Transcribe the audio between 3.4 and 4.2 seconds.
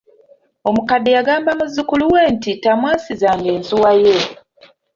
ensuwa ye.